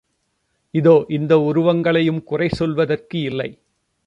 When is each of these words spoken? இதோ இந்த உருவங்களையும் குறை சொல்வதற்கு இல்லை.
இதோ 0.73 1.05
இந்த 1.09 1.33
உருவங்களையும் 1.39 2.23
குறை 2.23 2.49
சொல்வதற்கு 2.51 3.19
இல்லை. 3.21 3.49